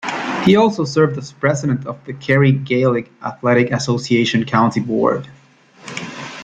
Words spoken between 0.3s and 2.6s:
He also served as President of the Kerry